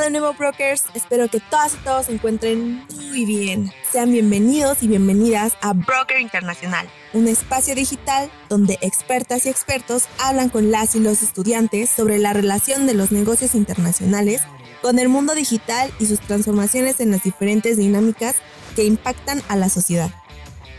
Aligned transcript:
De 0.00 0.08
nuevo 0.08 0.32
brokers, 0.32 0.84
espero 0.94 1.28
que 1.28 1.40
todas 1.40 1.74
y 1.74 1.76
todos 1.84 2.06
se 2.06 2.12
encuentren 2.12 2.86
muy 2.90 3.26
bien. 3.26 3.70
Sean 3.92 4.10
bienvenidos 4.10 4.82
y 4.82 4.88
bienvenidas 4.88 5.52
a 5.60 5.74
Broker 5.74 6.18
Internacional, 6.18 6.88
un 7.12 7.28
espacio 7.28 7.74
digital 7.74 8.30
donde 8.48 8.78
expertas 8.80 9.44
y 9.44 9.50
expertos 9.50 10.08
hablan 10.18 10.48
con 10.48 10.70
las 10.70 10.94
y 10.96 11.00
los 11.00 11.22
estudiantes 11.22 11.90
sobre 11.90 12.18
la 12.18 12.32
relación 12.32 12.86
de 12.86 12.94
los 12.94 13.12
negocios 13.12 13.54
internacionales 13.54 14.40
con 14.80 14.98
el 14.98 15.10
mundo 15.10 15.34
digital 15.34 15.92
y 16.00 16.06
sus 16.06 16.20
transformaciones 16.20 16.98
en 17.00 17.10
las 17.10 17.22
diferentes 17.22 17.76
dinámicas 17.76 18.36
que 18.74 18.84
impactan 18.84 19.42
a 19.48 19.56
la 19.56 19.68
sociedad. 19.68 20.10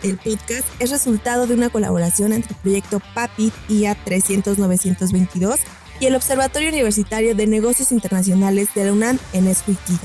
El 0.01 0.17
podcast 0.17 0.65
es 0.79 0.89
resultado 0.89 1.45
de 1.45 1.53
una 1.53 1.69
colaboración 1.69 2.33
entre 2.33 2.53
el 2.53 2.59
proyecto 2.59 2.99
PAPIT 3.13 3.53
IA 3.69 3.95
300-922 4.03 5.59
y 6.01 6.07
el 6.07 6.15
Observatorio 6.15 6.69
Universitario 6.69 7.35
de 7.35 7.45
Negocios 7.45 7.91
Internacionales 7.91 8.69
de 8.73 8.85
la 8.85 8.91
UNAM 8.91 9.19
en 9.33 9.45
Escuitida. 9.45 9.99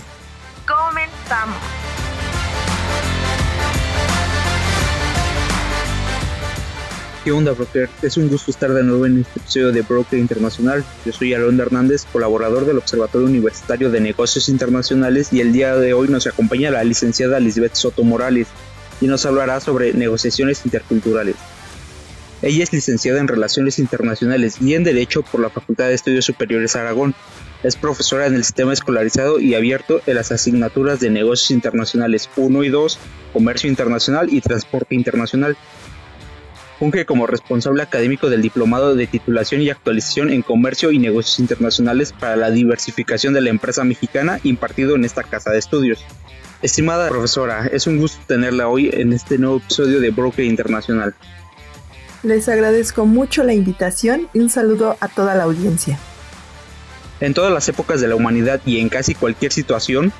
¡Comenzamos! 0.66 1.56
¿Qué 7.24 7.32
onda, 7.32 7.52
Broker? 7.52 7.88
Es 8.02 8.18
un 8.18 8.28
gusto 8.28 8.50
estar 8.50 8.72
de 8.74 8.84
nuevo 8.84 9.06
en 9.06 9.20
este 9.20 9.40
episodio 9.40 9.72
de 9.72 9.80
Broker 9.80 10.18
Internacional. 10.18 10.84
Yo 11.06 11.12
soy 11.12 11.32
Alonso 11.32 11.62
Hernández, 11.62 12.04
colaborador 12.12 12.66
del 12.66 12.76
Observatorio 12.76 13.26
Universitario 13.26 13.90
de 13.90 14.00
Negocios 14.00 14.50
Internacionales 14.50 15.32
y 15.32 15.40
el 15.40 15.54
día 15.54 15.76
de 15.76 15.94
hoy 15.94 16.08
nos 16.08 16.26
acompaña 16.26 16.70
la 16.70 16.84
licenciada 16.84 17.40
Lisbeth 17.40 17.74
Soto 17.74 18.04
Morales 18.04 18.48
y 19.00 19.06
nos 19.06 19.24
hablará 19.24 19.60
sobre 19.60 19.94
negociaciones 19.94 20.60
interculturales. 20.66 21.36
Ella 22.46 22.62
es 22.62 22.72
licenciada 22.72 23.18
en 23.18 23.26
Relaciones 23.26 23.80
Internacionales 23.80 24.58
y 24.60 24.74
en 24.74 24.84
Derecho 24.84 25.22
por 25.22 25.40
la 25.40 25.50
Facultad 25.50 25.88
de 25.88 25.94
Estudios 25.94 26.26
Superiores 26.26 26.76
Aragón. 26.76 27.12
Es 27.64 27.74
profesora 27.74 28.26
en 28.26 28.36
el 28.36 28.44
sistema 28.44 28.72
escolarizado 28.72 29.40
y 29.40 29.56
abierto 29.56 30.00
en 30.06 30.14
las 30.14 30.30
asignaturas 30.30 31.00
de 31.00 31.10
Negocios 31.10 31.50
Internacionales 31.50 32.30
1 32.36 32.62
y 32.62 32.68
2, 32.68 32.98
Comercio 33.32 33.68
Internacional 33.68 34.32
y 34.32 34.42
Transporte 34.42 34.94
Internacional. 34.94 35.56
Funge 36.78 37.04
como 37.04 37.26
responsable 37.26 37.82
académico 37.82 38.30
del 38.30 38.42
Diplomado 38.42 38.94
de 38.94 39.08
Titulación 39.08 39.60
y 39.62 39.70
Actualización 39.70 40.30
en 40.30 40.42
Comercio 40.42 40.92
y 40.92 41.00
Negocios 41.00 41.40
Internacionales 41.40 42.12
para 42.12 42.36
la 42.36 42.52
Diversificación 42.52 43.34
de 43.34 43.40
la 43.40 43.50
Empresa 43.50 43.82
Mexicana 43.82 44.38
impartido 44.44 44.94
en 44.94 45.04
esta 45.04 45.24
casa 45.24 45.50
de 45.50 45.58
estudios. 45.58 46.04
Estimada 46.62 47.08
profesora, 47.08 47.66
es 47.66 47.88
un 47.88 47.98
gusto 47.98 48.22
tenerla 48.28 48.68
hoy 48.68 48.88
en 48.92 49.12
este 49.12 49.36
nuevo 49.36 49.56
episodio 49.56 49.98
de 49.98 50.10
Broker 50.10 50.44
Internacional. 50.44 51.16
Les 52.26 52.48
agradezco 52.48 53.06
mucho 53.06 53.44
la 53.44 53.54
invitación 53.54 54.28
y 54.34 54.40
un 54.40 54.50
saludo 54.50 54.96
a 54.98 55.06
toda 55.06 55.36
la 55.36 55.44
audiencia. 55.44 55.96
En 57.20 57.34
todas 57.34 57.52
las 57.52 57.68
épocas 57.68 58.00
de 58.00 58.08
la 58.08 58.16
humanidad 58.16 58.60
y 58.66 58.80
en 58.80 58.88
casi 58.88 59.14
cualquier 59.14 59.52
situación, 59.52 60.12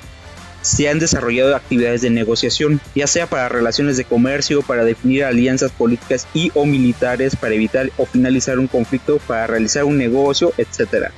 se 0.61 0.87
han 0.87 0.99
desarrollado 0.99 1.53
actividades 1.53 2.03
de 2.03 2.09
negociación, 2.09 2.79
ya 2.95 3.07
sea 3.07 3.27
para 3.27 3.49
relaciones 3.49 3.97
de 3.97 4.05
comercio, 4.05 4.61
para 4.61 4.85
definir 4.85 5.25
alianzas 5.25 5.73
políticas 5.73 6.29
y 6.33 6.49
o 6.55 6.65
militares, 6.65 7.35
para 7.35 7.55
evitar 7.55 7.91
o 7.97 8.05
finalizar 8.05 8.57
un 8.57 8.67
conflicto, 8.67 9.17
para 9.27 9.45
realizar 9.45 9.83
un 9.83 9.97
negocio, 9.97 10.53
etc. 10.57 11.09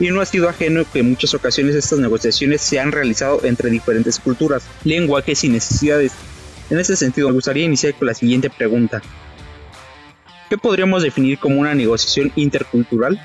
Y 0.00 0.08
no 0.08 0.20
ha 0.20 0.26
sido 0.26 0.48
ajeno 0.48 0.84
que 0.92 0.98
en 0.98 1.10
muchas 1.10 1.34
ocasiones 1.34 1.76
estas 1.76 2.00
negociaciones 2.00 2.62
se 2.62 2.80
han 2.80 2.90
realizado 2.90 3.44
entre 3.44 3.70
diferentes 3.70 4.18
culturas, 4.18 4.64
lenguajes 4.82 5.44
y 5.44 5.50
necesidades. 5.50 6.10
En 6.68 6.80
ese 6.80 6.96
sentido, 6.96 7.28
me 7.28 7.34
gustaría 7.34 7.64
iniciar 7.64 7.94
con 7.94 8.08
la 8.08 8.14
siguiente 8.14 8.50
pregunta. 8.50 9.00
¿Qué 10.48 10.58
podríamos 10.58 11.02
definir 11.02 11.38
como 11.38 11.60
una 11.60 11.74
negociación 11.74 12.32
intercultural? 12.36 13.20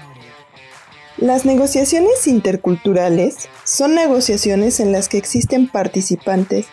Las 1.17 1.45
negociaciones 1.45 2.25
interculturales 2.25 3.47
son 3.63 3.94
negociaciones 3.94 4.80
en 4.80 4.91
las 4.91 5.08
que 5.08 5.17
existen 5.17 5.67
participantes 5.67 6.66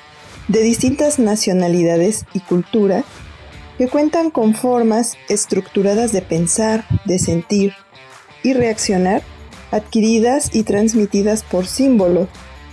de 0.49 0.63
distintas 0.63 1.19
nacionalidades 1.19 2.25
y 2.33 2.41
culturas 2.41 3.05
que 3.77 3.89
cuentan 3.89 4.31
con 4.31 4.55
formas 4.55 5.19
estructuradas 5.29 6.13
de 6.13 6.23
pensar, 6.23 6.85
de 7.05 7.19
sentir 7.19 7.75
y 8.43 8.55
reaccionar 8.55 9.23
adquiridas 9.71 10.55
y 10.55 10.63
transmitidas 10.63 11.43
por 11.43 11.67
símbolos 11.67 12.29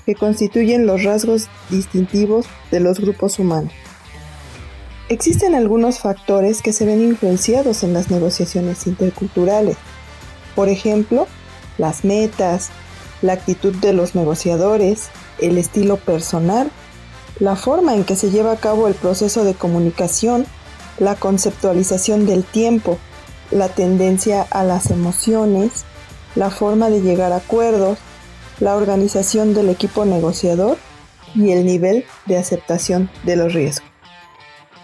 que 0.06 0.16
constituyen 0.16 0.86
los 0.86 1.04
rasgos 1.04 1.50
distintivos 1.70 2.46
de 2.72 2.80
los 2.80 3.00
grupos 3.00 3.38
humanos. 3.38 3.74
Existen 5.08 5.54
algunos 5.54 6.00
factores 6.00 6.64
que 6.64 6.74
se 6.74 6.84
ven 6.84 7.00
influenciados 7.00 7.84
en 7.84 7.94
las 7.94 8.10
negociaciones 8.10 8.88
interculturales. 8.88 9.78
Por 10.56 10.68
ejemplo, 10.68 11.28
las 11.78 12.04
metas, 12.04 12.70
la 13.22 13.34
actitud 13.34 13.76
de 13.76 13.94
los 13.94 14.16
negociadores, 14.16 15.10
el 15.40 15.60
estilo 15.60 15.98
personal, 15.98 16.72
la 17.40 17.56
forma 17.56 17.94
en 17.94 18.04
que 18.04 18.16
se 18.16 18.32
lleva 18.32 18.54
a 18.54 18.58
cabo 18.58 18.88
el 18.88 18.96
proceso 18.96 19.44
de 19.44 19.54
comunicación, 19.54 20.48
la 20.98 21.14
conceptualización 21.14 22.26
del 22.26 22.44
tiempo, 22.44 22.98
la 23.52 23.70
tendencia 23.70 24.48
a 24.50 24.64
las 24.64 24.90
emociones, 24.90 25.86
la 26.34 26.50
forma 26.50 26.90
de 26.90 27.02
llegar 27.02 27.32
a 27.32 27.38
acuerdos, 27.38 28.00
la 28.60 28.76
organización 28.76 29.54
del 29.54 29.70
equipo 29.70 30.04
negociador 30.04 30.80
y 31.36 31.52
el 31.52 31.64
nivel 31.64 32.06
de 32.26 32.38
aceptación 32.38 33.12
de 33.24 33.36
los 33.36 33.54
riesgos 33.54 33.95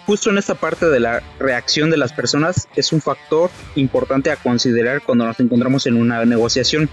justo 0.05 0.29
en 0.29 0.37
esta 0.37 0.55
parte 0.55 0.87
de 0.87 0.99
la 0.99 1.21
reacción 1.39 1.89
de 1.89 1.97
las 1.97 2.13
personas 2.13 2.67
es 2.75 2.91
un 2.91 3.01
factor 3.01 3.49
importante 3.75 4.31
a 4.31 4.35
considerar 4.35 5.01
cuando 5.01 5.25
nos 5.25 5.39
encontramos 5.39 5.85
en 5.85 5.95
una 5.95 6.23
negociación 6.25 6.89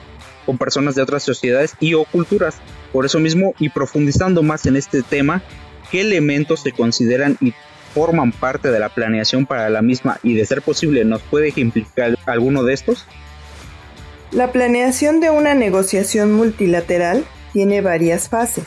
con 0.46 0.58
personas 0.58 0.94
de 0.94 1.02
otras 1.02 1.22
sociedades 1.22 1.74
y 1.80 1.94
o 1.94 2.04
culturas. 2.04 2.56
Por 2.92 3.04
eso 3.04 3.18
mismo, 3.18 3.54
y 3.58 3.68
profundizando 3.68 4.42
más 4.42 4.64
en 4.66 4.76
este 4.76 5.02
tema, 5.02 5.42
¿qué 5.90 6.00
elementos 6.00 6.60
se 6.60 6.72
consideran 6.72 7.36
y 7.40 7.52
forman 7.94 8.32
parte 8.32 8.70
de 8.70 8.78
la 8.78 8.88
planeación 8.88 9.46
para 9.46 9.68
la 9.68 9.82
misma 9.82 10.18
y 10.22 10.34
de 10.34 10.46
ser 10.46 10.62
posible 10.62 11.04
nos 11.04 11.22
puede 11.22 11.48
ejemplificar 11.48 12.18
alguno 12.26 12.62
de 12.62 12.74
estos? 12.74 13.04
La 14.30 14.52
planeación 14.52 15.20
de 15.20 15.30
una 15.30 15.54
negociación 15.54 16.32
multilateral 16.32 17.24
tiene 17.52 17.80
varias 17.80 18.28
fases. 18.28 18.66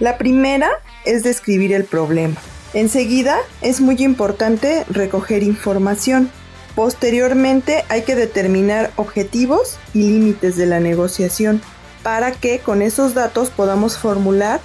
La 0.00 0.18
primera 0.18 0.70
es 1.04 1.22
describir 1.22 1.72
el 1.72 1.84
problema. 1.84 2.36
Enseguida 2.74 3.38
es 3.62 3.80
muy 3.80 3.94
importante 4.02 4.84
recoger 4.90 5.44
información. 5.44 6.28
Posteriormente 6.74 7.84
hay 7.88 8.02
que 8.02 8.16
determinar 8.16 8.90
objetivos 8.96 9.76
y 9.94 10.00
límites 10.00 10.56
de 10.56 10.66
la 10.66 10.80
negociación 10.80 11.62
para 12.02 12.32
que 12.32 12.58
con 12.58 12.82
esos 12.82 13.14
datos 13.14 13.50
podamos 13.50 13.96
formular 13.96 14.60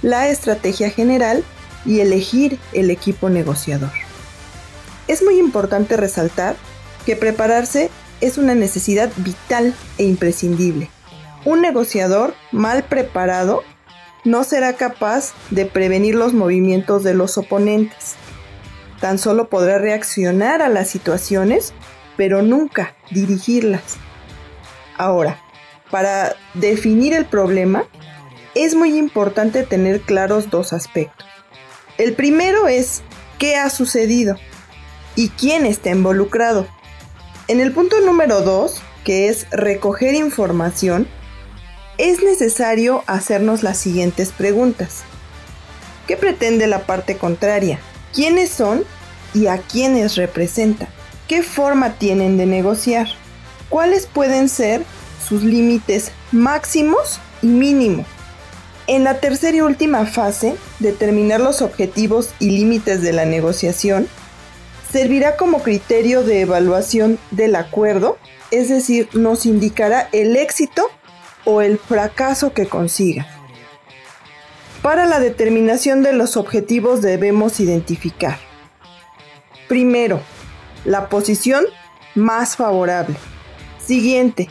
la 0.00 0.28
estrategia 0.28 0.88
general 0.88 1.44
y 1.84 2.00
elegir 2.00 2.58
el 2.72 2.90
equipo 2.90 3.28
negociador. 3.28 3.92
Es 5.06 5.22
muy 5.22 5.38
importante 5.38 5.98
resaltar 5.98 6.56
que 7.04 7.16
prepararse 7.16 7.90
es 8.22 8.38
una 8.38 8.54
necesidad 8.54 9.10
vital 9.18 9.74
e 9.98 10.04
imprescindible. 10.04 10.88
Un 11.44 11.60
negociador 11.60 12.34
mal 12.50 12.84
preparado 12.84 13.62
no 14.24 14.44
será 14.44 14.74
capaz 14.74 15.32
de 15.50 15.66
prevenir 15.66 16.14
los 16.14 16.32
movimientos 16.32 17.02
de 17.02 17.14
los 17.14 17.38
oponentes. 17.38 18.14
Tan 19.00 19.18
solo 19.18 19.48
podrá 19.48 19.78
reaccionar 19.78 20.62
a 20.62 20.68
las 20.68 20.88
situaciones, 20.88 21.72
pero 22.16 22.42
nunca 22.42 22.94
dirigirlas. 23.10 23.82
Ahora, 24.96 25.40
para 25.90 26.36
definir 26.54 27.14
el 27.14 27.24
problema, 27.24 27.84
es 28.54 28.74
muy 28.74 28.96
importante 28.96 29.64
tener 29.64 30.00
claros 30.00 30.50
dos 30.50 30.72
aspectos. 30.72 31.26
El 31.98 32.14
primero 32.14 32.68
es 32.68 33.02
qué 33.38 33.56
ha 33.56 33.70
sucedido 33.70 34.36
y 35.16 35.30
quién 35.30 35.66
está 35.66 35.90
involucrado. 35.90 36.66
En 37.48 37.60
el 37.60 37.72
punto 37.72 38.00
número 38.00 38.40
dos, 38.42 38.80
que 39.04 39.28
es 39.28 39.46
recoger 39.50 40.14
información, 40.14 41.08
es 42.02 42.20
necesario 42.20 43.04
hacernos 43.06 43.62
las 43.62 43.78
siguientes 43.78 44.32
preguntas. 44.32 45.04
¿Qué 46.08 46.16
pretende 46.16 46.66
la 46.66 46.80
parte 46.84 47.16
contraria? 47.16 47.78
¿Quiénes 48.12 48.50
son 48.50 48.82
y 49.34 49.46
a 49.46 49.58
quiénes 49.58 50.16
representan? 50.16 50.88
¿Qué 51.28 51.44
forma 51.44 51.94
tienen 51.98 52.38
de 52.38 52.46
negociar? 52.46 53.06
¿Cuáles 53.68 54.06
pueden 54.06 54.48
ser 54.48 54.82
sus 55.28 55.44
límites 55.44 56.10
máximos 56.32 57.20
y 57.40 57.46
mínimos? 57.46 58.06
En 58.88 59.04
la 59.04 59.20
tercera 59.20 59.58
y 59.58 59.60
última 59.60 60.04
fase, 60.04 60.56
determinar 60.80 61.40
los 61.40 61.62
objetivos 61.62 62.30
y 62.40 62.50
límites 62.50 63.00
de 63.00 63.12
la 63.12 63.26
negociación 63.26 64.08
servirá 64.90 65.36
como 65.36 65.62
criterio 65.62 66.24
de 66.24 66.40
evaluación 66.40 67.20
del 67.30 67.54
acuerdo, 67.54 68.18
es 68.50 68.68
decir, 68.68 69.08
nos 69.12 69.46
indicará 69.46 70.08
el 70.10 70.36
éxito 70.36 70.90
o 71.44 71.60
el 71.60 71.78
fracaso 71.78 72.52
que 72.52 72.66
consiga. 72.66 73.26
Para 74.82 75.06
la 75.06 75.20
determinación 75.20 76.02
de 76.02 76.12
los 76.12 76.36
objetivos 76.36 77.02
debemos 77.02 77.60
identificar. 77.60 78.38
Primero, 79.68 80.20
la 80.84 81.08
posición 81.08 81.64
más 82.14 82.56
favorable. 82.56 83.16
Siguiente, 83.78 84.48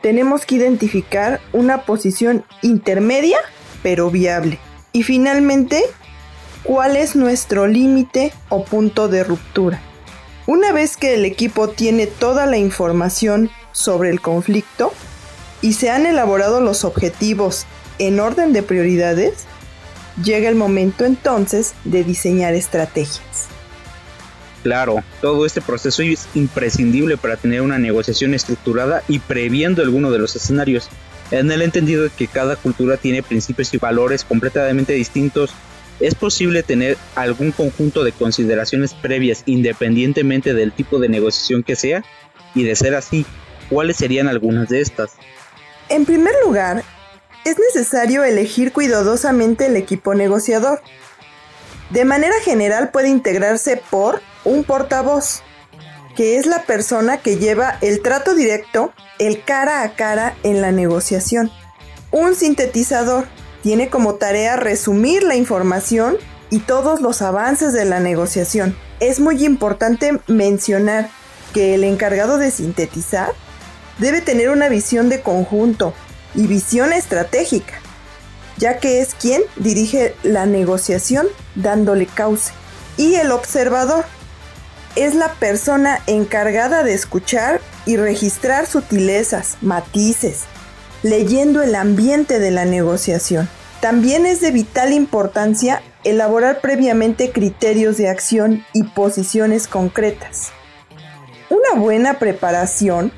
tenemos 0.00 0.46
que 0.46 0.54
identificar 0.54 1.40
una 1.52 1.82
posición 1.82 2.44
intermedia 2.62 3.38
pero 3.82 4.10
viable. 4.10 4.58
Y 4.92 5.02
finalmente, 5.02 5.82
¿cuál 6.62 6.96
es 6.96 7.16
nuestro 7.16 7.66
límite 7.66 8.32
o 8.48 8.64
punto 8.64 9.08
de 9.08 9.24
ruptura? 9.24 9.80
Una 10.46 10.72
vez 10.72 10.96
que 10.96 11.14
el 11.14 11.24
equipo 11.24 11.68
tiene 11.68 12.06
toda 12.06 12.46
la 12.46 12.56
información 12.56 13.50
sobre 13.72 14.10
el 14.10 14.20
conflicto 14.20 14.92
y 15.62 15.74
se 15.74 15.90
han 15.90 16.06
elaborado 16.06 16.60
los 16.60 16.84
objetivos 16.84 17.66
en 17.98 18.20
orden 18.20 18.52
de 18.52 18.62
prioridades, 18.62 19.44
llega 20.22 20.48
el 20.48 20.54
momento 20.54 21.04
entonces 21.04 21.74
de 21.84 22.04
diseñar 22.04 22.54
estrategias. 22.54 23.48
Claro, 24.62 25.02
todo 25.20 25.46
este 25.46 25.60
proceso 25.60 26.02
es 26.02 26.26
imprescindible 26.34 27.16
para 27.16 27.36
tener 27.36 27.62
una 27.62 27.78
negociación 27.78 28.34
estructurada 28.34 29.02
y 29.06 29.20
previendo 29.20 29.82
alguno 29.82 30.10
de 30.10 30.18
los 30.18 30.34
escenarios, 30.34 30.88
en 31.30 31.50
el 31.50 31.62
entendido 31.62 32.04
de 32.04 32.10
que 32.10 32.26
cada 32.26 32.56
cultura 32.56 32.96
tiene 32.96 33.22
principios 33.22 33.72
y 33.74 33.78
valores 33.78 34.24
completamente 34.24 34.92
distintos. 34.94 35.52
Es 36.00 36.14
posible 36.14 36.62
tener 36.62 36.96
algún 37.14 37.52
conjunto 37.52 38.02
de 38.04 38.12
consideraciones 38.12 38.92
previas 38.92 39.42
independientemente 39.46 40.52
del 40.52 40.72
tipo 40.72 40.98
de 40.98 41.08
negociación 41.08 41.62
que 41.62 41.76
sea, 41.76 42.04
y 42.54 42.64
de 42.64 42.74
ser 42.74 42.94
así, 42.94 43.24
¿cuáles 43.68 43.98
serían 43.98 44.28
algunas 44.28 44.68
de 44.68 44.80
estas? 44.80 45.12
En 45.88 46.04
primer 46.04 46.34
lugar, 46.44 46.82
es 47.44 47.56
necesario 47.58 48.24
elegir 48.24 48.72
cuidadosamente 48.72 49.66
el 49.66 49.76
equipo 49.76 50.14
negociador. 50.14 50.82
De 51.90 52.04
manera 52.04 52.34
general 52.42 52.90
puede 52.90 53.08
integrarse 53.08 53.80
por 53.90 54.20
un 54.44 54.64
portavoz, 54.64 55.42
que 56.16 56.38
es 56.38 56.46
la 56.46 56.64
persona 56.64 57.18
que 57.18 57.36
lleva 57.36 57.78
el 57.82 58.02
trato 58.02 58.34
directo, 58.34 58.92
el 59.20 59.44
cara 59.44 59.82
a 59.82 59.94
cara 59.94 60.34
en 60.42 60.60
la 60.60 60.72
negociación. 60.72 61.52
Un 62.10 62.34
sintetizador 62.34 63.26
tiene 63.62 63.88
como 63.88 64.16
tarea 64.16 64.56
resumir 64.56 65.22
la 65.22 65.36
información 65.36 66.16
y 66.50 66.60
todos 66.60 67.00
los 67.00 67.22
avances 67.22 67.72
de 67.72 67.84
la 67.84 68.00
negociación. 68.00 68.76
Es 68.98 69.20
muy 69.20 69.44
importante 69.44 70.18
mencionar 70.26 71.10
que 71.54 71.74
el 71.74 71.84
encargado 71.84 72.38
de 72.38 72.50
sintetizar 72.50 73.32
debe 73.98 74.20
tener 74.20 74.50
una 74.50 74.68
visión 74.68 75.08
de 75.08 75.20
conjunto 75.20 75.94
y 76.34 76.46
visión 76.46 76.92
estratégica, 76.92 77.74
ya 78.58 78.78
que 78.78 79.00
es 79.00 79.14
quien 79.14 79.42
dirige 79.56 80.14
la 80.22 80.46
negociación 80.46 81.26
dándole 81.54 82.06
cauce. 82.06 82.52
Y 82.96 83.14
el 83.14 83.30
observador 83.30 84.04
es 84.96 85.14
la 85.14 85.32
persona 85.34 86.00
encargada 86.06 86.82
de 86.82 86.94
escuchar 86.94 87.60
y 87.84 87.96
registrar 87.96 88.66
sutilezas, 88.66 89.58
matices, 89.60 90.44
leyendo 91.02 91.62
el 91.62 91.74
ambiente 91.74 92.38
de 92.38 92.50
la 92.50 92.64
negociación. 92.64 93.48
También 93.80 94.24
es 94.24 94.40
de 94.40 94.50
vital 94.50 94.92
importancia 94.92 95.82
elaborar 96.02 96.60
previamente 96.60 97.30
criterios 97.30 97.98
de 97.98 98.08
acción 98.08 98.64
y 98.72 98.84
posiciones 98.84 99.68
concretas. 99.68 100.50
Una 101.50 101.80
buena 101.80 102.18
preparación 102.18 103.12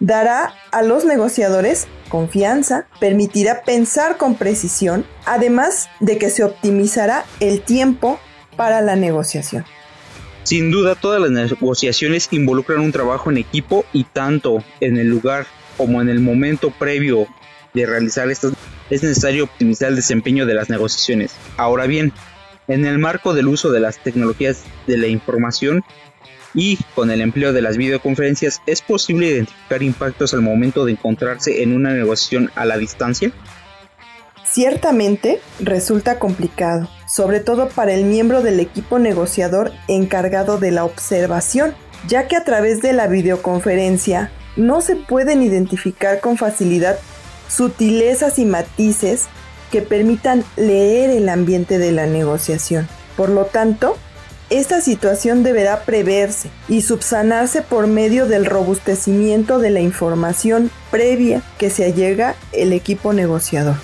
dará 0.00 0.54
a 0.72 0.82
los 0.82 1.04
negociadores 1.04 1.86
confianza, 2.08 2.86
permitirá 3.00 3.62
pensar 3.62 4.16
con 4.16 4.34
precisión, 4.34 5.04
además 5.26 5.88
de 6.00 6.18
que 6.18 6.30
se 6.30 6.44
optimizará 6.44 7.24
el 7.40 7.60
tiempo 7.60 8.18
para 8.56 8.80
la 8.80 8.96
negociación. 8.96 9.64
Sin 10.42 10.70
duda, 10.70 10.94
todas 10.94 11.20
las 11.20 11.30
negociaciones 11.30 12.28
involucran 12.30 12.80
un 12.80 12.92
trabajo 12.92 13.30
en 13.30 13.36
equipo 13.36 13.84
y 13.92 14.04
tanto 14.04 14.64
en 14.80 14.96
el 14.96 15.08
lugar 15.08 15.46
como 15.76 16.00
en 16.00 16.08
el 16.08 16.20
momento 16.20 16.70
previo 16.70 17.26
de 17.74 17.84
realizar 17.86 18.30
estas 18.30 18.54
es 18.90 19.02
necesario 19.02 19.44
optimizar 19.44 19.90
el 19.90 19.96
desempeño 19.96 20.46
de 20.46 20.54
las 20.54 20.70
negociaciones. 20.70 21.34
Ahora 21.58 21.86
bien, 21.86 22.12
en 22.68 22.86
el 22.86 22.98
marco 22.98 23.34
del 23.34 23.48
uso 23.48 23.70
de 23.70 23.80
las 23.80 23.98
tecnologías 23.98 24.62
de 24.86 24.96
la 24.96 25.06
información 25.08 25.84
y 26.58 26.76
con 26.96 27.12
el 27.12 27.20
empleo 27.20 27.52
de 27.52 27.62
las 27.62 27.76
videoconferencias, 27.76 28.60
¿es 28.66 28.82
posible 28.82 29.28
identificar 29.28 29.80
impactos 29.80 30.34
al 30.34 30.42
momento 30.42 30.84
de 30.84 30.92
encontrarse 30.92 31.62
en 31.62 31.72
una 31.72 31.94
negociación 31.94 32.50
a 32.56 32.64
la 32.64 32.76
distancia? 32.76 33.30
Ciertamente 34.44 35.40
resulta 35.60 36.18
complicado, 36.18 36.88
sobre 37.08 37.38
todo 37.38 37.68
para 37.68 37.94
el 37.94 38.04
miembro 38.04 38.42
del 38.42 38.58
equipo 38.58 38.98
negociador 38.98 39.70
encargado 39.86 40.58
de 40.58 40.72
la 40.72 40.84
observación, 40.84 41.74
ya 42.08 42.26
que 42.26 42.34
a 42.34 42.42
través 42.42 42.82
de 42.82 42.92
la 42.92 43.06
videoconferencia 43.06 44.32
no 44.56 44.80
se 44.80 44.96
pueden 44.96 45.44
identificar 45.44 46.18
con 46.18 46.36
facilidad 46.36 46.98
sutilezas 47.48 48.40
y 48.40 48.44
matices 48.44 49.26
que 49.70 49.80
permitan 49.80 50.42
leer 50.56 51.10
el 51.10 51.28
ambiente 51.28 51.78
de 51.78 51.92
la 51.92 52.06
negociación. 52.06 52.88
Por 53.16 53.28
lo 53.28 53.44
tanto, 53.44 53.96
esta 54.50 54.80
situación 54.80 55.42
deberá 55.42 55.84
preverse 55.84 56.50
y 56.68 56.82
subsanarse 56.82 57.62
por 57.62 57.86
medio 57.86 58.26
del 58.26 58.46
robustecimiento 58.46 59.58
de 59.58 59.70
la 59.70 59.80
información 59.80 60.70
previa 60.90 61.42
que 61.58 61.70
se 61.70 61.84
allega 61.84 62.34
el 62.52 62.72
equipo 62.72 63.12
negociador. 63.12 63.76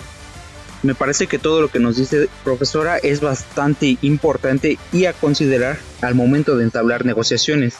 Me 0.83 0.95
parece 0.95 1.27
que 1.27 1.39
todo 1.39 1.61
lo 1.61 1.69
que 1.69 1.81
nos 1.81 1.97
dice 1.97 2.29
profesora 2.45 2.99
es 2.99 3.21
bastante 3.21 3.97
importante 4.03 4.79
y 4.93 5.07
a 5.07 5.13
considerar 5.15 5.79
al 6.03 6.15
momento 6.15 6.57
de 6.57 6.65
entablar 6.65 7.07
negociaciones. 7.07 7.77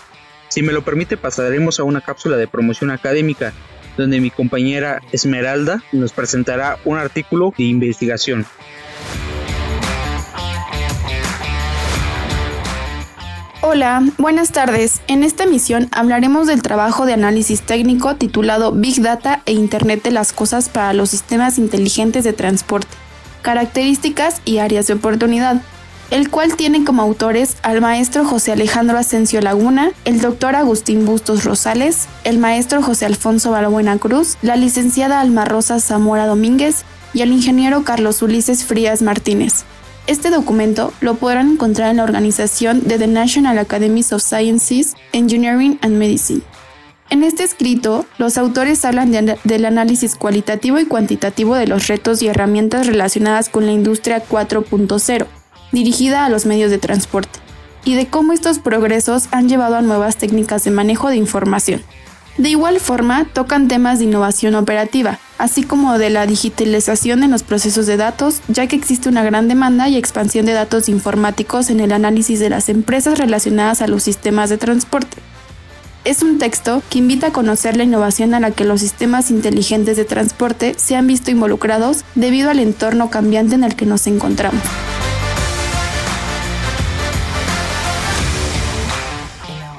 Si 0.49 0.63
me 0.63 0.73
lo 0.73 0.85
permite 0.85 1.17
pasaremos 1.17 1.81
a 1.81 1.85
una 1.85 2.01
cápsula 2.01 2.37
de 2.37 2.49
promoción 2.49 2.91
académica 2.91 3.53
donde 3.97 4.21
mi 4.21 4.31
compañera 4.31 5.01
Esmeralda 5.13 5.83
nos 5.93 6.13
presentará 6.13 6.79
un 6.85 6.99
artículo 6.99 7.53
de 7.57 7.65
investigación. 7.65 8.47
Hola, 13.67 14.03
buenas 14.19 14.53
tardes. 14.53 15.01
En 15.07 15.25
esta 15.25 15.45
emisión 15.45 15.89
hablaremos 15.91 16.47
del 16.47 16.61
trabajo 16.61 17.07
de 17.07 17.15
análisis 17.15 17.63
técnico 17.63 18.15
titulado 18.15 18.73
Big 18.73 19.01
Data 19.01 19.41
e 19.47 19.53
Internet 19.53 20.03
de 20.03 20.11
las 20.11 20.35
Cosas 20.35 20.69
para 20.69 20.93
los 20.93 21.09
Sistemas 21.09 21.57
Inteligentes 21.57 22.25
de 22.25 22.35
Transporte, 22.35 22.95
características 23.41 24.43
y 24.45 24.59
áreas 24.59 24.87
de 24.87 24.93
oportunidad, 24.93 25.63
el 26.11 26.29
cual 26.29 26.57
tiene 26.57 26.85
como 26.85 27.01
autores 27.01 27.57
al 27.63 27.81
maestro 27.81 28.27
José 28.27 28.53
Alejandro 28.53 28.99
Asensio 28.99 29.41
Laguna, 29.41 29.93
el 30.05 30.21
doctor 30.21 30.57
Agustín 30.57 31.07
Bustos 31.07 31.45
Rosales, 31.45 32.07
el 32.25 32.39
maestro 32.39 32.83
José 32.83 33.07
Alfonso 33.07 33.51
Balbuena 33.51 33.97
Cruz, 33.97 34.37
la 34.43 34.57
licenciada 34.57 35.23
Alma 35.23 35.47
Rosa 35.47 35.81
Zamora 35.81 36.27
Domínguez 36.27 36.85
y 37.15 37.23
el 37.23 37.33
ingeniero 37.33 37.83
Carlos 37.83 38.21
Ulises 38.21 38.63
Frías 38.63 39.01
Martínez. 39.01 39.65
Este 40.07 40.29
documento 40.29 40.93
lo 41.01 41.15
podrán 41.15 41.53
encontrar 41.53 41.91
en 41.91 41.97
la 41.97 42.05
organización 42.05 42.83
de 42.85 42.99
The 42.99 43.07
National 43.07 43.59
Academies 43.59 44.13
of 44.13 44.23
Sciences, 44.23 44.97
Engineering 45.13 45.79
and 45.81 45.97
Medicine. 45.97 46.43
En 47.09 47.23
este 47.23 47.43
escrito, 47.43 48.05
los 48.19 48.37
autores 48.37 48.85
hablan 48.85 49.13
del 49.13 49.65
análisis 49.65 50.17
cualitativo 50.17 50.79
y 50.79 50.85
cuantitativo 50.85 51.55
de 51.55 51.67
los 51.67 51.87
retos 51.87 52.21
y 52.21 52.29
herramientas 52.29 52.87
relacionadas 52.87 53.49
con 53.49 53.65
la 53.65 53.73
industria 53.73 54.23
4.0, 54.23 55.27
dirigida 55.73 56.27
a 56.27 56.29
los 56.29 56.45
medios 56.45 56.71
de 56.71 56.79
transporte, 56.79 57.39
y 57.87 57.95
de 57.95 58.07
cómo 58.07 58.35
estos 58.35 58.59
progresos 58.59 59.29
han 59.31 59.49
llevado 59.49 59.77
a 59.77 59.83
nuevas 59.83 60.17
técnicas 60.17 60.65
de 60.65 60.71
manejo 60.71 61.09
de 61.09 61.17
información. 61.17 61.83
De 62.37 62.49
igual 62.49 62.81
forma, 62.81 63.27
tocan 63.33 63.69
temas 63.69 64.01
de 64.01 64.07
innovación 64.07 64.57
operativa, 64.57 65.21
así 65.39 65.63
como 65.63 65.99
de 65.99 66.11
la 66.11 66.27
digitalización 66.27 67.23
en 67.23 67.31
los 67.31 67.45
procesos 67.45 67.87
de 67.87 67.97
datos, 67.97 68.41
ya 68.49 68.67
que 68.67 68.75
existe 68.75 69.09
una 69.09 69.23
gran 69.23 69.47
demanda 69.47 69.89
y 69.89 69.97
expansión 69.97 70.45
de 70.45 70.53
datos 70.53 70.89
informáticos 70.89 71.71
en 71.71 71.79
el 71.79 71.93
análisis 71.93 72.41
de 72.41 72.51
las 72.51 72.69
empresas 72.69 73.19
relacionadas 73.19 73.83
a 73.83 73.87
los 73.87 74.03
sistemas 74.03 74.51
de 74.51 74.59
transporte. 74.59 75.17
Es 76.05 76.23
un 76.23 76.39
texto 76.39 76.83
que 76.91 76.99
invita 76.99 77.29
a 77.29 77.33
conocer 77.33 77.77
la 77.77 77.85
innovación 77.85 78.35
a 78.35 78.41
la 78.41 78.51
que 78.51 78.65
los 78.65 78.81
sistemas 78.81 79.31
inteligentes 79.31 79.97
de 79.97 80.05
transporte 80.05 80.75
se 80.77 80.97
han 80.97 81.07
visto 81.07 81.31
involucrados 81.31 82.05
debido 82.17 82.51
al 82.51 82.59
entorno 82.59 83.11
cambiante 83.11 83.55
en 83.55 83.63
el 83.63 83.77
que 83.77 83.87
nos 83.87 84.09
encontramos. 84.09 84.61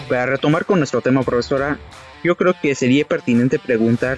Para 0.09 0.27
retomar 0.27 0.65
con 0.65 0.79
nuestro 0.79 1.01
tema, 1.01 1.23
profesora, 1.23 1.79
yo 2.23 2.35
creo 2.35 2.55
que 2.61 2.75
sería 2.75 3.05
pertinente 3.05 3.59
preguntar 3.59 4.17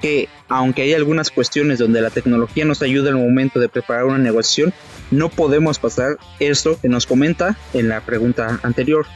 que, 0.00 0.28
aunque 0.48 0.82
hay 0.82 0.94
algunas 0.94 1.30
cuestiones 1.30 1.78
donde 1.78 2.00
la 2.00 2.10
tecnología 2.10 2.64
nos 2.64 2.82
ayuda 2.82 3.10
al 3.10 3.16
momento 3.16 3.60
de 3.60 3.68
preparar 3.68 4.04
una 4.04 4.18
negociación, 4.18 4.74
no 5.10 5.30
podemos 5.30 5.78
pasar 5.78 6.18
esto 6.40 6.78
que 6.80 6.88
nos 6.88 7.06
comenta 7.06 7.56
en 7.72 7.88
la 7.88 8.00
pregunta 8.00 8.60
anterior 8.62 9.06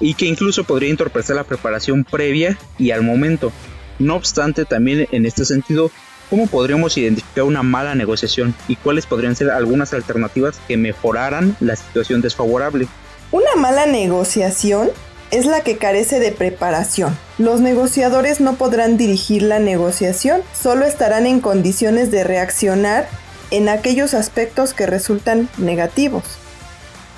y 0.00 0.14
que 0.14 0.26
incluso 0.26 0.64
podría 0.64 0.90
entorpecer 0.90 1.36
la 1.36 1.44
preparación 1.44 2.04
previa 2.04 2.58
y 2.78 2.90
al 2.90 3.02
momento. 3.02 3.52
No 3.98 4.16
obstante, 4.16 4.64
también 4.64 5.06
en 5.12 5.26
este 5.26 5.44
sentido, 5.44 5.90
¿cómo 6.30 6.46
podríamos 6.48 6.96
identificar 6.96 7.44
una 7.44 7.62
mala 7.62 7.94
negociación 7.94 8.54
y 8.66 8.76
cuáles 8.76 9.06
podrían 9.06 9.36
ser 9.36 9.50
algunas 9.50 9.92
alternativas 9.92 10.58
que 10.66 10.76
mejoraran 10.76 11.56
la 11.60 11.76
situación 11.76 12.22
desfavorable? 12.22 12.88
Una 13.30 13.54
mala 13.56 13.86
negociación 13.86 14.90
es 15.34 15.46
la 15.46 15.62
que 15.62 15.78
carece 15.78 16.20
de 16.20 16.30
preparación. 16.30 17.18
Los 17.38 17.60
negociadores 17.60 18.40
no 18.40 18.54
podrán 18.54 18.96
dirigir 18.96 19.42
la 19.42 19.58
negociación, 19.58 20.42
solo 20.52 20.86
estarán 20.86 21.26
en 21.26 21.40
condiciones 21.40 22.12
de 22.12 22.22
reaccionar 22.22 23.08
en 23.50 23.68
aquellos 23.68 24.14
aspectos 24.14 24.74
que 24.74 24.86
resultan 24.86 25.48
negativos. 25.58 26.22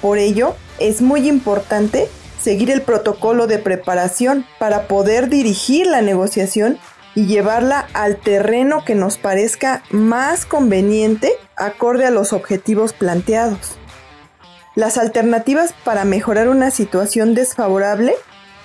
Por 0.00 0.16
ello, 0.16 0.56
es 0.78 1.02
muy 1.02 1.28
importante 1.28 2.08
seguir 2.42 2.70
el 2.70 2.80
protocolo 2.80 3.46
de 3.46 3.58
preparación 3.58 4.46
para 4.58 4.88
poder 4.88 5.28
dirigir 5.28 5.86
la 5.86 6.00
negociación 6.00 6.78
y 7.14 7.26
llevarla 7.26 7.86
al 7.92 8.16
terreno 8.16 8.82
que 8.82 8.94
nos 8.94 9.18
parezca 9.18 9.82
más 9.90 10.46
conveniente 10.46 11.32
acorde 11.54 12.06
a 12.06 12.10
los 12.10 12.32
objetivos 12.32 12.94
planteados. 12.94 13.76
Las 14.76 14.98
alternativas 14.98 15.74
para 15.84 16.04
mejorar 16.04 16.50
una 16.50 16.70
situación 16.70 17.34
desfavorable 17.34 18.12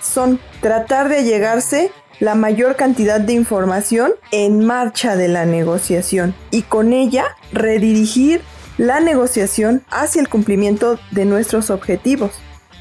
son 0.02 0.42
tratar 0.60 1.08
de 1.08 1.24
llegarse 1.24 1.90
la 2.20 2.36
mayor 2.36 2.76
cantidad 2.76 3.22
de 3.22 3.32
información 3.32 4.12
en 4.34 4.66
marcha 4.66 5.16
de 5.16 5.30
la 5.30 5.46
negociación 5.46 6.36
y 6.52 6.64
con 6.64 6.92
ella 6.92 7.38
redirigir 7.54 8.42
la 8.78 9.00
negociación 9.00 9.84
hacia 9.90 10.22
el 10.22 10.28
cumplimiento 10.28 11.00
de 11.12 11.24
nuestros 11.24 11.70
objetivos. 11.70 12.32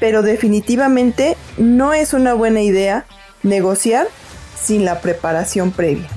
Pero 0.01 0.23
definitivamente 0.23 1.37
no 1.57 1.93
es 1.93 2.13
una 2.13 2.33
buena 2.33 2.61
idea 2.61 3.05
negociar 3.43 4.07
sin 4.61 4.83
la 4.83 4.99
preparación 4.99 5.71
previa. 5.71 6.09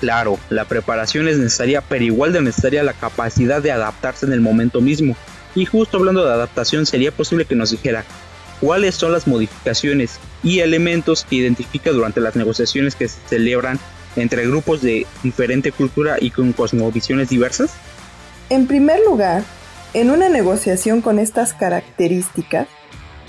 Claro, 0.00 0.36
la 0.48 0.64
preparación 0.64 1.28
es 1.28 1.38
necesaria, 1.38 1.80
pero 1.80 2.02
igual 2.02 2.32
de 2.32 2.42
necesaria 2.42 2.82
la 2.82 2.94
capacidad 2.94 3.62
de 3.62 3.70
adaptarse 3.70 4.26
en 4.26 4.32
el 4.32 4.40
momento 4.40 4.80
mismo. 4.80 5.14
Y 5.54 5.64
justo 5.64 5.96
hablando 5.96 6.24
de 6.24 6.32
adaptación, 6.32 6.86
sería 6.86 7.12
posible 7.12 7.44
que 7.44 7.56
nos 7.56 7.70
dijera 7.70 8.04
cuáles 8.60 8.94
son 8.94 9.12
las 9.12 9.26
modificaciones 9.26 10.18
y 10.42 10.60
elementos 10.60 11.24
que 11.24 11.36
identifica 11.36 11.90
durante 11.90 12.20
las 12.20 12.36
negociaciones 12.36 12.94
que 12.94 13.08
se 13.08 13.20
celebran 13.28 13.78
entre 14.16 14.46
grupos 14.46 14.82
de 14.82 15.06
diferente 15.22 15.72
cultura 15.72 16.16
y 16.20 16.30
con 16.30 16.52
cosmovisiones 16.52 17.28
diversas? 17.28 17.72
En 18.48 18.66
primer 18.66 19.00
lugar, 19.06 19.44
en 19.94 20.10
una 20.10 20.28
negociación 20.28 21.00
con 21.00 21.18
estas 21.18 21.52
características, 21.54 22.68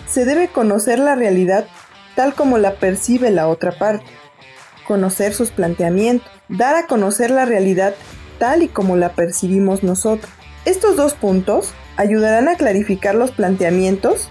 se 0.07 0.25
debe 0.25 0.49
conocer 0.49 0.99
la 0.99 1.15
realidad 1.15 1.67
tal 2.15 2.33
como 2.33 2.57
la 2.57 2.75
percibe 2.75 3.31
la 3.31 3.47
otra 3.47 3.71
parte 3.71 4.05
conocer 4.91 5.33
sus 5.33 5.51
planteamientos, 5.51 6.29
dar 6.49 6.75
a 6.75 6.85
conocer 6.85 7.31
la 7.31 7.45
realidad 7.45 7.95
tal 8.39 8.61
y 8.61 8.67
como 8.67 8.97
la 8.97 9.13
percibimos 9.13 9.83
nosotros. 9.83 10.29
Estos 10.65 10.97
dos 10.97 11.13
puntos 11.13 11.73
ayudarán 11.98 12.48
a 12.48 12.55
clarificar 12.55 13.15
los 13.15 13.31
planteamientos 13.31 14.29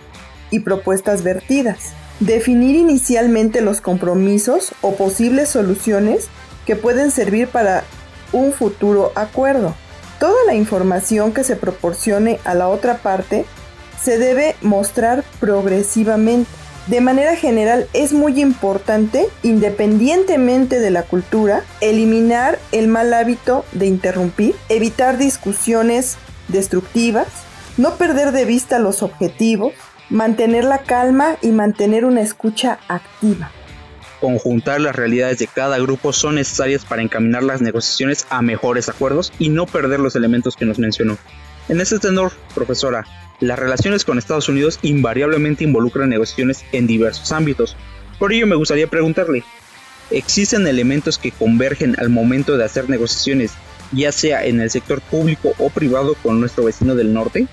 y 0.50 0.60
propuestas 0.60 1.22
vertidas, 1.22 1.92
definir 2.20 2.76
inicialmente 2.76 3.60
los 3.60 3.80
compromisos 3.80 4.72
o 4.80 4.94
posibles 4.94 5.48
soluciones 5.48 6.28
que 6.66 6.76
pueden 6.76 7.10
servir 7.10 7.48
para 7.48 7.84
un 8.32 8.52
futuro 8.52 9.12
acuerdo. 9.14 9.74
Toda 10.18 10.44
la 10.46 10.54
información 10.54 11.32
que 11.32 11.44
se 11.44 11.56
proporcione 11.56 12.40
a 12.44 12.54
la 12.54 12.68
otra 12.68 12.98
parte 12.98 13.44
se 14.02 14.18
debe 14.18 14.56
mostrar 14.60 15.24
progresivamente 15.40 16.48
de 16.86 17.00
manera 17.00 17.36
general 17.36 17.86
es 17.92 18.12
muy 18.12 18.40
importante, 18.40 19.28
independientemente 19.42 20.80
de 20.80 20.90
la 20.90 21.02
cultura, 21.02 21.62
eliminar 21.80 22.58
el 22.72 22.88
mal 22.88 23.12
hábito 23.14 23.64
de 23.72 23.86
interrumpir, 23.86 24.56
evitar 24.68 25.16
discusiones 25.16 26.16
destructivas, 26.48 27.28
no 27.80 27.96
perder 27.96 28.32
de 28.32 28.44
vista 28.44 28.78
los 28.78 29.02
objetivos, 29.02 29.72
mantener 30.10 30.64
la 30.64 30.78
calma 30.82 31.38
y 31.40 31.48
mantener 31.48 32.04
una 32.04 32.20
escucha 32.20 32.78
activa. 32.88 33.50
Conjuntar 34.20 34.82
las 34.82 34.94
realidades 34.94 35.38
de 35.38 35.46
cada 35.46 35.78
grupo 35.78 36.12
son 36.12 36.34
necesarias 36.34 36.84
para 36.84 37.00
encaminar 37.00 37.42
las 37.42 37.62
negociaciones 37.62 38.26
a 38.28 38.42
mejores 38.42 38.90
acuerdos 38.90 39.32
y 39.38 39.48
no 39.48 39.64
perder 39.64 39.98
los 39.98 40.14
elementos 40.14 40.56
que 40.56 40.66
nos 40.66 40.78
mencionó. 40.78 41.16
En 41.70 41.80
ese 41.80 41.98
tenor, 41.98 42.32
profesora, 42.54 43.06
las 43.40 43.58
relaciones 43.58 44.04
con 44.04 44.18
Estados 44.18 44.50
Unidos 44.50 44.78
invariablemente 44.82 45.64
involucran 45.64 46.10
negociaciones 46.10 46.66
en 46.72 46.86
diversos 46.86 47.32
ámbitos. 47.32 47.76
Por 48.18 48.34
ello 48.34 48.46
me 48.46 48.56
gustaría 48.56 48.88
preguntarle, 48.88 49.42
¿existen 50.10 50.66
elementos 50.66 51.16
que 51.16 51.30
convergen 51.30 51.96
al 51.98 52.10
momento 52.10 52.58
de 52.58 52.64
hacer 52.64 52.90
negociaciones, 52.90 53.52
ya 53.92 54.12
sea 54.12 54.44
en 54.44 54.60
el 54.60 54.68
sector 54.68 55.00
público 55.00 55.54
o 55.56 55.70
privado 55.70 56.14
con 56.22 56.40
nuestro 56.40 56.64
vecino 56.64 56.94
del 56.94 57.14
norte? 57.14 57.48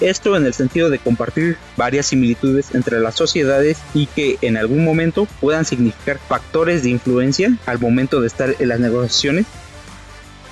Esto 0.00 0.36
en 0.36 0.46
el 0.46 0.54
sentido 0.54 0.90
de 0.90 0.98
compartir 0.98 1.56
varias 1.76 2.06
similitudes 2.06 2.74
entre 2.74 3.00
las 3.00 3.14
sociedades 3.14 3.78
y 3.94 4.06
que 4.06 4.38
en 4.42 4.56
algún 4.56 4.84
momento 4.84 5.26
puedan 5.40 5.64
significar 5.64 6.18
factores 6.18 6.82
de 6.82 6.90
influencia 6.90 7.56
al 7.66 7.78
momento 7.78 8.20
de 8.20 8.26
estar 8.26 8.54
en 8.58 8.68
las 8.68 8.80
negociaciones 8.80 9.46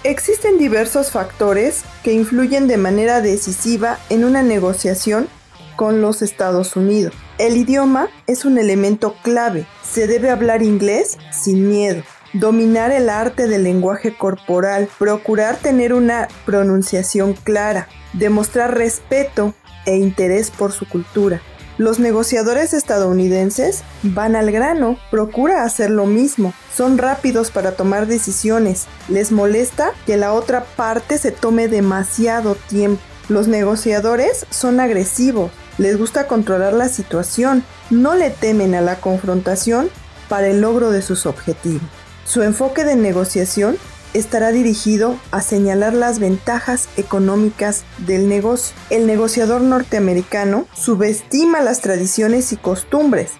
Existen 0.04 0.58
diversos 0.58 1.10
factores 1.10 1.82
que 2.02 2.12
influyen 2.12 2.68
de 2.68 2.76
manera 2.76 3.22
decisiva 3.22 3.98
en 4.10 4.26
una 4.26 4.42
negociación 4.42 5.28
con 5.76 6.02
los 6.02 6.20
Estados 6.20 6.76
Unidos. 6.76 7.14
El 7.38 7.56
idioma 7.56 8.10
es 8.26 8.44
un 8.44 8.58
elemento 8.58 9.16
clave. 9.22 9.64
Se 9.82 10.06
debe 10.06 10.28
hablar 10.28 10.62
inglés 10.62 11.16
sin 11.32 11.70
miedo. 11.70 12.02
Dominar 12.34 12.90
el 12.90 13.10
arte 13.10 13.46
del 13.46 13.62
lenguaje 13.62 14.16
corporal. 14.16 14.88
Procurar 14.98 15.56
tener 15.56 15.94
una 15.94 16.26
pronunciación 16.44 17.34
clara. 17.34 17.86
Demostrar 18.12 18.76
respeto 18.76 19.54
e 19.86 19.96
interés 19.96 20.50
por 20.50 20.72
su 20.72 20.88
cultura. 20.88 21.40
Los 21.78 22.00
negociadores 22.00 22.74
estadounidenses 22.74 23.84
van 24.02 24.34
al 24.34 24.50
grano, 24.50 24.96
procura 25.10 25.64
hacer 25.64 25.90
lo 25.90 26.06
mismo, 26.06 26.54
son 26.72 26.98
rápidos 26.98 27.50
para 27.50 27.72
tomar 27.72 28.06
decisiones, 28.06 28.86
les 29.08 29.32
molesta 29.32 29.90
que 30.06 30.16
la 30.16 30.32
otra 30.32 30.64
parte 30.76 31.18
se 31.18 31.32
tome 31.32 31.66
demasiado 31.66 32.54
tiempo. 32.54 33.02
Los 33.28 33.48
negociadores 33.48 34.46
son 34.50 34.78
agresivos, 34.78 35.50
les 35.78 35.98
gusta 35.98 36.28
controlar 36.28 36.74
la 36.74 36.88
situación, 36.88 37.64
no 37.90 38.14
le 38.14 38.30
temen 38.30 38.76
a 38.76 38.80
la 38.80 39.00
confrontación 39.00 39.88
para 40.28 40.46
el 40.46 40.60
logro 40.60 40.92
de 40.92 41.02
sus 41.02 41.26
objetivos. 41.26 41.82
Su 42.24 42.42
enfoque 42.42 42.84
de 42.84 42.96
negociación 42.96 43.76
estará 44.14 44.52
dirigido 44.52 45.18
a 45.30 45.42
señalar 45.42 45.92
las 45.92 46.20
ventajas 46.20 46.88
económicas 46.96 47.84
del 47.98 48.28
negocio. 48.28 48.74
El 48.88 49.06
negociador 49.06 49.60
norteamericano 49.60 50.66
subestima 50.74 51.60
las 51.60 51.80
tradiciones 51.80 52.52
y 52.52 52.56
costumbres, 52.56 53.32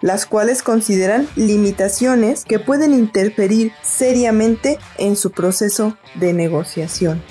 las 0.00 0.24
cuales 0.24 0.62
consideran 0.62 1.28
limitaciones 1.36 2.44
que 2.44 2.58
pueden 2.58 2.94
interferir 2.94 3.72
seriamente 3.82 4.78
en 4.96 5.16
su 5.16 5.32
proceso 5.32 5.98
de 6.14 6.32
negociación. 6.32 7.22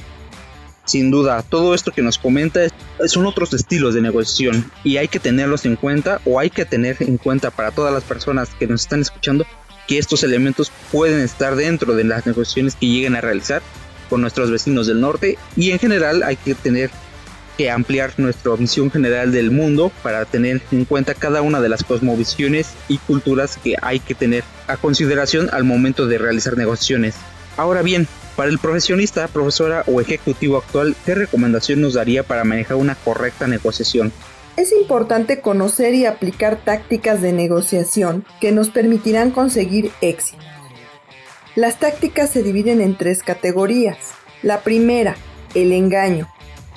Sin 0.85 1.11
duda, 1.11 1.43
todo 1.43 1.75
esto 1.75 1.91
que 1.91 2.01
nos 2.01 2.17
comenta 2.17 2.61
son 3.05 3.25
otros 3.27 3.53
estilos 3.53 3.93
de 3.93 4.01
negociación 4.01 4.71
y 4.83 4.97
hay 4.97 5.07
que 5.07 5.19
tenerlos 5.19 5.65
en 5.65 5.75
cuenta 5.75 6.19
o 6.25 6.39
hay 6.39 6.49
que 6.49 6.65
tener 6.65 6.97
en 6.99 7.17
cuenta 7.17 7.51
para 7.51 7.71
todas 7.71 7.93
las 7.93 8.03
personas 8.03 8.49
que 8.57 8.67
nos 8.67 8.81
están 8.81 9.01
escuchando 9.01 9.45
que 9.89 9.97
estos 9.97 10.23
elementos 10.23 10.71
pueden 10.91 11.19
estar 11.19 11.55
dentro 11.55 11.95
de 11.95 12.03
las 12.03 12.27
negociaciones 12.27 12.75
que 12.75 12.85
lleguen 12.85 13.15
a 13.15 13.21
realizar 13.21 13.63
con 14.07 14.21
nuestros 14.21 14.51
vecinos 14.51 14.85
del 14.85 15.01
norte 15.01 15.39
y 15.57 15.71
en 15.71 15.79
general 15.79 16.21
hay 16.21 16.35
que 16.35 16.53
tener 16.53 16.91
que 17.57 17.71
ampliar 17.71 18.13
nuestra 18.17 18.53
visión 18.55 18.91
general 18.91 19.31
del 19.31 19.49
mundo 19.49 19.91
para 20.03 20.25
tener 20.25 20.61
en 20.71 20.85
cuenta 20.85 21.15
cada 21.15 21.41
una 21.41 21.59
de 21.59 21.69
las 21.69 21.83
cosmovisiones 21.83 22.69
y 22.87 22.99
culturas 22.99 23.57
que 23.63 23.77
hay 23.81 23.99
que 23.99 24.13
tener 24.13 24.43
a 24.67 24.77
consideración 24.77 25.49
al 25.51 25.63
momento 25.63 26.05
de 26.05 26.19
realizar 26.19 26.55
negociaciones. 26.55 27.15
Ahora 27.57 27.81
bien, 27.81 28.07
para 28.35 28.51
el 28.51 28.59
profesionista, 28.59 29.27
profesora 29.27 29.83
o 29.87 29.99
ejecutivo 29.99 30.57
actual, 30.57 30.95
¿qué 31.03 31.15
recomendación 31.15 31.81
nos 31.81 31.95
daría 31.95 32.21
para 32.21 32.43
manejar 32.43 32.77
una 32.77 32.93
correcta 32.93 33.47
negociación? 33.47 34.13
Es 34.59 34.73
importante 34.73 35.39
conocer 35.39 35.93
y 35.93 36.05
aplicar 36.05 36.57
tácticas 36.57 37.21
de 37.21 37.31
negociación 37.31 38.25
que 38.41 38.51
nos 38.51 38.69
permitirán 38.69 39.31
conseguir 39.31 39.89
éxito. 40.01 40.43
Las 41.55 41.79
tácticas 41.79 42.29
se 42.29 42.43
dividen 42.43 42.81
en 42.81 42.97
tres 42.97 43.23
categorías. 43.23 43.95
La 44.43 44.59
primera, 44.59 45.15
el 45.55 45.71
engaño. 45.71 46.27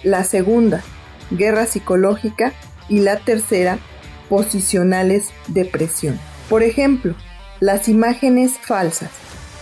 La 0.04 0.22
segunda, 0.22 0.84
guerra 1.32 1.66
psicológica. 1.66 2.52
Y 2.88 3.00
la 3.00 3.16
tercera, 3.16 3.80
posicionales 4.28 5.30
de 5.48 5.64
presión. 5.64 6.20
Por 6.48 6.62
ejemplo, 6.62 7.16
las 7.58 7.88
imágenes 7.88 8.60
falsas. 8.60 9.10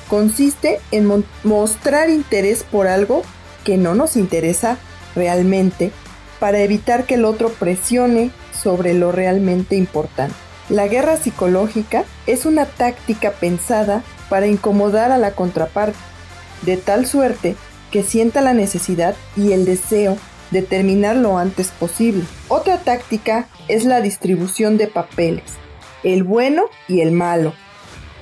Consiste 0.09 0.79
en 0.91 1.25
mostrar 1.43 2.11
interés 2.11 2.65
por 2.65 2.87
algo 2.87 3.23
que 3.65 3.79
no 3.79 3.95
nos 3.95 4.15
interesa 4.15 4.77
realmente 5.17 5.91
para 6.40 6.61
evitar 6.61 7.04
que 7.04 7.14
el 7.14 7.25
otro 7.25 7.50
presione 7.50 8.32
sobre 8.52 8.94
lo 8.94 9.12
realmente 9.12 9.76
importante. 9.76 10.35
La 10.68 10.88
guerra 10.88 11.16
psicológica 11.16 12.04
es 12.26 12.47
una 12.47 12.64
táctica 12.64 13.32
pensada 13.32 14.02
para 14.28 14.47
incomodar 14.47 15.12
a 15.12 15.18
la 15.18 15.32
contraparte, 15.32 15.99
de 16.62 16.76
tal 16.76 17.06
suerte 17.06 17.56
que 17.90 18.02
sienta 18.02 18.40
la 18.40 18.54
necesidad 18.54 19.14
y 19.37 19.52
el 19.52 19.64
deseo 19.64 20.16
de 20.50 20.62
terminar 20.62 21.16
lo 21.16 21.38
antes 21.38 21.68
posible. 21.68 22.25
Otra 22.49 22.78
táctica 22.78 23.47
es 23.68 23.85
la 23.85 24.00
distribución 24.00 24.76
de 24.76 24.87
papeles. 24.87 25.44
el 26.02 26.25
bueno 26.25 26.64
y 26.88 27.00
el 27.00 27.12
malo. 27.12 27.52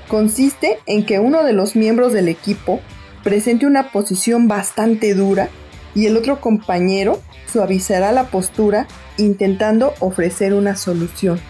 Consiste 0.08 0.78
en 0.86 1.06
que 1.06 1.20
uno 1.20 1.44
de 1.44 1.52
los 1.52 1.76
miembros 1.76 2.12
del 2.12 2.28
equipo 2.28 2.80
presente 3.22 3.66
una 3.66 3.92
posición 3.92 4.48
bastante 4.48 5.14
dura 5.14 5.48
y 5.94 6.06
el 6.06 6.16
otro 6.16 6.40
compañero 6.40 7.20
suavizará 7.50 8.12
la 8.12 8.30
postura 8.30 8.86
intentando 9.16 9.94
ofrecer 10.00 10.54
una 10.54 10.76
solución. 10.76 11.40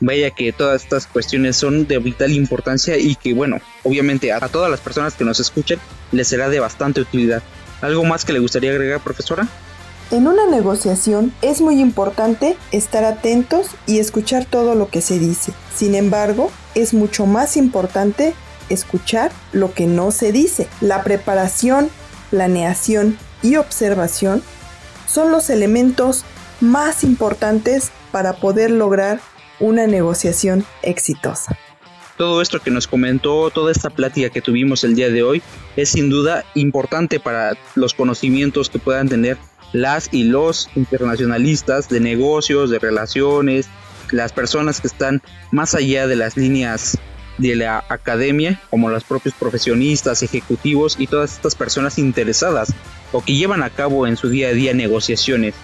Vaya 0.00 0.30
que 0.30 0.52
todas 0.52 0.82
estas 0.82 1.06
cuestiones 1.06 1.56
son 1.56 1.86
de 1.86 1.98
vital 1.98 2.32
importancia 2.32 2.96
y 2.96 3.16
que 3.16 3.34
bueno, 3.34 3.58
obviamente 3.84 4.32
a 4.32 4.40
todas 4.48 4.70
las 4.70 4.80
personas 4.80 5.14
que 5.14 5.24
nos 5.24 5.40
escuchen 5.40 5.78
les 6.10 6.28
será 6.28 6.48
de 6.48 6.58
bastante 6.58 7.02
utilidad. 7.02 7.42
¿Algo 7.82 8.04
más 8.04 8.24
que 8.24 8.32
le 8.32 8.38
gustaría 8.38 8.70
agregar, 8.70 9.00
profesora? 9.00 9.46
En 10.10 10.26
una 10.26 10.46
negociación 10.46 11.32
es 11.40 11.60
muy 11.60 11.80
importante 11.80 12.56
estar 12.72 13.04
atentos 13.04 13.68
y 13.86 13.98
escuchar 13.98 14.44
todo 14.44 14.74
lo 14.74 14.88
que 14.88 15.02
se 15.02 15.18
dice. 15.18 15.52
Sin 15.74 15.94
embargo, 15.94 16.50
es 16.74 16.94
mucho 16.94 17.26
más 17.26 17.56
importante 17.56 18.34
escuchar 18.70 19.30
lo 19.52 19.72
que 19.72 19.86
no 19.86 20.10
se 20.10 20.32
dice. 20.32 20.66
La 20.80 21.04
preparación, 21.04 21.90
planeación 22.30 23.18
y 23.42 23.56
observación 23.56 24.42
son 25.06 25.30
los 25.30 25.50
elementos 25.50 26.24
más 26.60 27.04
importantes 27.04 27.90
para 28.12 28.34
poder 28.34 28.70
lograr 28.70 29.20
una 29.58 29.86
negociación 29.86 30.64
exitosa. 30.82 31.56
Todo 32.16 32.42
esto 32.42 32.60
que 32.60 32.70
nos 32.70 32.86
comentó, 32.86 33.50
toda 33.50 33.72
esta 33.72 33.88
plática 33.88 34.28
que 34.28 34.42
tuvimos 34.42 34.84
el 34.84 34.94
día 34.94 35.08
de 35.08 35.22
hoy, 35.22 35.42
es 35.76 35.90
sin 35.90 36.10
duda 36.10 36.44
importante 36.54 37.18
para 37.18 37.56
los 37.74 37.94
conocimientos 37.94 38.68
que 38.68 38.78
puedan 38.78 39.08
tener 39.08 39.38
las 39.72 40.12
y 40.12 40.24
los 40.24 40.68
internacionalistas 40.76 41.88
de 41.88 42.00
negocios, 42.00 42.70
de 42.70 42.78
relaciones, 42.78 43.68
las 44.10 44.32
personas 44.32 44.80
que 44.80 44.88
están 44.88 45.22
más 45.50 45.74
allá 45.74 46.06
de 46.06 46.16
las 46.16 46.36
líneas 46.36 46.98
de 47.40 47.56
la 47.56 47.84
academia, 47.88 48.60
como 48.70 48.90
los 48.90 49.04
propios 49.04 49.34
profesionistas, 49.34 50.22
ejecutivos 50.22 50.96
y 50.98 51.06
todas 51.06 51.32
estas 51.32 51.54
personas 51.54 51.98
interesadas 51.98 52.72
o 53.12 53.24
que 53.24 53.34
llevan 53.34 53.62
a 53.62 53.70
cabo 53.70 54.06
en 54.06 54.16
su 54.16 54.28
día 54.28 54.48
a 54.48 54.52
día 54.52 54.74
negociaciones. 54.74 55.54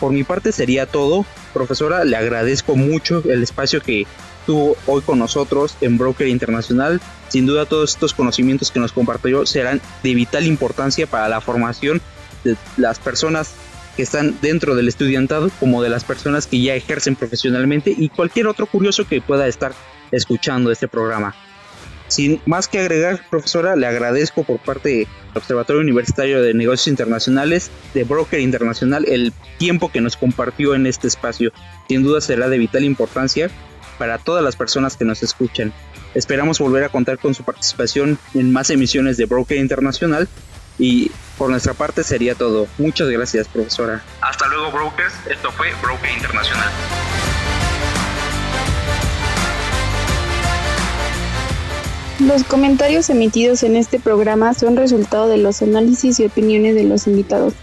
Por 0.00 0.12
mi 0.12 0.24
parte 0.24 0.52
sería 0.52 0.86
todo. 0.86 1.24
Profesora, 1.52 2.04
le 2.04 2.16
agradezco 2.16 2.76
mucho 2.76 3.22
el 3.28 3.42
espacio 3.42 3.80
que 3.80 4.06
tuvo 4.46 4.76
hoy 4.86 5.02
con 5.02 5.18
nosotros 5.18 5.76
en 5.80 5.98
Broker 5.98 6.28
Internacional. 6.28 7.00
Sin 7.28 7.46
duda 7.46 7.66
todos 7.66 7.92
estos 7.94 8.14
conocimientos 8.14 8.70
que 8.70 8.80
nos 8.80 8.92
compartió 8.92 9.46
serán 9.46 9.80
de 10.02 10.14
vital 10.14 10.46
importancia 10.46 11.06
para 11.06 11.28
la 11.28 11.40
formación 11.40 12.00
de 12.44 12.56
las 12.76 12.98
personas 12.98 13.54
que 13.96 14.02
están 14.02 14.36
dentro 14.42 14.74
del 14.74 14.88
estudiantado 14.88 15.50
como 15.60 15.82
de 15.82 15.88
las 15.88 16.04
personas 16.04 16.46
que 16.46 16.60
ya 16.60 16.74
ejercen 16.74 17.14
profesionalmente 17.14 17.94
y 17.96 18.08
cualquier 18.08 18.48
otro 18.48 18.66
curioso 18.66 19.06
que 19.06 19.20
pueda 19.20 19.46
estar 19.46 19.72
escuchando 20.14 20.70
este 20.70 20.88
programa. 20.88 21.34
Sin 22.08 22.40
más 22.46 22.68
que 22.68 22.78
agregar, 22.78 23.20
profesora, 23.30 23.76
le 23.76 23.86
agradezco 23.86 24.44
por 24.44 24.58
parte 24.58 24.88
del 24.88 25.08
Observatorio 25.34 25.80
Universitario 25.80 26.42
de 26.42 26.54
Negocios 26.54 26.88
Internacionales, 26.88 27.70
de 27.94 28.04
Broker 28.04 28.40
Internacional, 28.40 29.06
el 29.08 29.32
tiempo 29.58 29.90
que 29.90 30.00
nos 30.00 30.16
compartió 30.16 30.74
en 30.74 30.86
este 30.86 31.08
espacio. 31.08 31.52
Sin 31.88 32.02
duda 32.02 32.20
será 32.20 32.48
de 32.48 32.58
vital 32.58 32.84
importancia 32.84 33.50
para 33.98 34.18
todas 34.18 34.44
las 34.44 34.56
personas 34.56 34.96
que 34.96 35.04
nos 35.04 35.22
escuchan. 35.22 35.72
Esperamos 36.14 36.58
volver 36.58 36.84
a 36.84 36.88
contar 36.88 37.18
con 37.18 37.34
su 37.34 37.42
participación 37.42 38.18
en 38.34 38.52
más 38.52 38.70
emisiones 38.70 39.16
de 39.16 39.26
Broker 39.26 39.58
Internacional 39.58 40.28
y 40.78 41.10
por 41.38 41.50
nuestra 41.50 41.74
parte 41.74 42.04
sería 42.04 42.34
todo. 42.34 42.68
Muchas 42.78 43.08
gracias, 43.08 43.48
profesora. 43.48 44.02
Hasta 44.20 44.46
luego, 44.48 44.70
brokers. 44.70 45.14
Esto 45.28 45.50
fue 45.52 45.72
Broker 45.82 46.10
Internacional. 46.10 46.70
Los 52.20 52.44
comentarios 52.44 53.10
emitidos 53.10 53.64
en 53.64 53.74
este 53.74 53.98
programa 53.98 54.54
son 54.54 54.76
resultado 54.76 55.26
de 55.26 55.36
los 55.36 55.62
análisis 55.62 56.20
y 56.20 56.24
opiniones 56.24 56.76
de 56.76 56.84
los 56.84 57.08
invitados. 57.08 57.54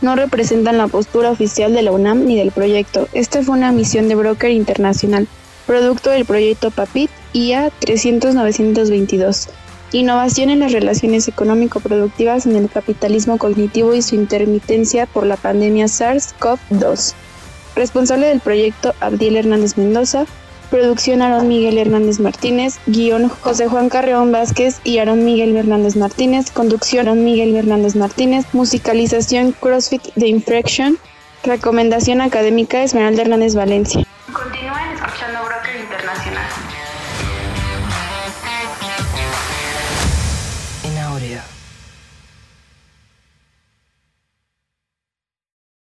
No 0.00 0.16
representan 0.16 0.78
la 0.78 0.88
postura 0.88 1.30
oficial 1.30 1.72
de 1.74 1.82
la 1.82 1.92
UNAM 1.92 2.24
ni 2.24 2.36
del 2.36 2.50
proyecto. 2.50 3.06
Esta 3.12 3.40
fue 3.42 3.56
una 3.56 3.70
misión 3.70 4.08
de 4.08 4.16
Broker 4.16 4.50
Internacional, 4.50 5.28
producto 5.64 6.10
del 6.10 6.24
proyecto 6.24 6.72
PAPIT 6.72 7.08
IA 7.34 7.70
30922. 7.78 9.48
Innovación 9.92 10.50
en 10.50 10.58
las 10.58 10.72
relaciones 10.72 11.28
económico-productivas 11.28 12.46
en 12.46 12.56
el 12.56 12.68
capitalismo 12.68 13.38
cognitivo 13.38 13.94
y 13.94 14.02
su 14.02 14.16
intermitencia 14.16 15.06
por 15.06 15.24
la 15.24 15.36
pandemia 15.36 15.86
SARS-CoV-2. 15.86 17.14
Responsable 17.76 18.26
del 18.26 18.40
proyecto 18.40 18.92
Abdiel 18.98 19.36
Hernández 19.36 19.76
Mendoza, 19.76 20.26
Producción 20.70 21.20
Aarón 21.20 21.48
Miguel 21.48 21.78
Hernández 21.78 22.20
Martínez. 22.20 22.78
Guión 22.86 23.28
José 23.28 23.66
Juan 23.66 23.88
Carreón 23.88 24.30
Vázquez 24.30 24.80
y 24.84 24.98
Aarón 24.98 25.24
Miguel 25.24 25.56
Hernández 25.56 25.96
Martínez. 25.96 26.52
Conducción 26.52 27.08
Aarón 27.08 27.24
Miguel 27.24 27.56
Hernández 27.56 27.96
Martínez. 27.96 28.46
Musicalización 28.52 29.50
CrossFit 29.50 30.14
de 30.14 30.28
Infraction. 30.28 30.96
Recomendación 31.42 32.20
académica 32.20 32.84
Esmeralda 32.84 33.22
Hernández 33.22 33.56
Valencia. 33.56 34.06